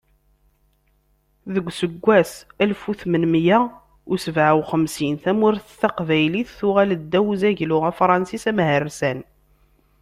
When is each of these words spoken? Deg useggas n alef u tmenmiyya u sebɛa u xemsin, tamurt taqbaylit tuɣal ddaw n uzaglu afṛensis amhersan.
Deg 1.53 1.65
useggas 1.69 2.31
n 2.41 2.45
alef 2.63 2.83
u 2.91 2.93
tmenmiyya 3.01 3.59
u 4.11 4.13
sebɛa 4.23 4.51
u 4.59 4.63
xemsin, 4.69 5.15
tamurt 5.23 5.65
taqbaylit 5.81 6.49
tuɣal 6.59 6.91
ddaw 7.01 7.25
n 7.29 7.31
uzaglu 7.33 7.77
afṛensis 7.89 8.43
amhersan. 8.51 9.19